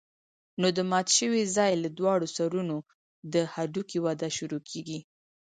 نو 0.59 0.67
د 0.77 0.79
مات 0.91 1.07
شوي 1.17 1.43
ځاى 1.55 1.71
له 1.83 1.89
دواړو 1.97 2.27
سرونو 2.35 2.77
د 3.33 3.35
هډوکي 3.53 3.99
وده 4.05 4.29
شروع 4.37 4.61
کېږي. 4.69 4.99